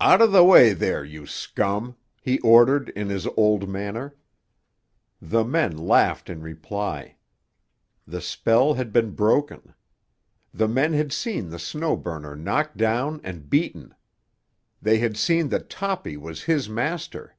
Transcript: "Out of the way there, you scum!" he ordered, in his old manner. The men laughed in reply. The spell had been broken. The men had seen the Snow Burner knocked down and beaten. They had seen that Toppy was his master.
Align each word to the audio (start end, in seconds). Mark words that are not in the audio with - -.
"Out 0.00 0.22
of 0.22 0.32
the 0.32 0.42
way 0.42 0.72
there, 0.72 1.04
you 1.04 1.26
scum!" 1.26 1.96
he 2.22 2.38
ordered, 2.38 2.88
in 2.96 3.10
his 3.10 3.26
old 3.36 3.68
manner. 3.68 4.14
The 5.20 5.44
men 5.44 5.76
laughed 5.76 6.30
in 6.30 6.40
reply. 6.40 7.16
The 8.06 8.22
spell 8.22 8.72
had 8.72 8.90
been 8.90 9.10
broken. 9.10 9.74
The 10.54 10.66
men 10.66 10.94
had 10.94 11.12
seen 11.12 11.50
the 11.50 11.58
Snow 11.58 11.94
Burner 11.94 12.34
knocked 12.34 12.78
down 12.78 13.20
and 13.22 13.50
beaten. 13.50 13.94
They 14.80 14.96
had 15.00 15.18
seen 15.18 15.50
that 15.50 15.68
Toppy 15.68 16.16
was 16.16 16.44
his 16.44 16.70
master. 16.70 17.34